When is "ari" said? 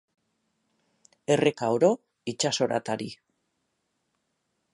2.95-3.11